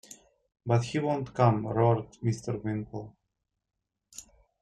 ‘But 0.65 0.85
he 0.85 0.97
won’t 0.97 1.31
come!’ 1.31 1.67
roared 1.67 2.07
Mr. 2.23 2.59
Winkle. 2.63 3.15